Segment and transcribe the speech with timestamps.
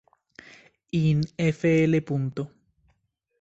[1.01, 1.91] In Fl.